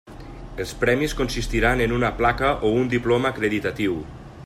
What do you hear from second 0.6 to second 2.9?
Els premis consistiran en una placa o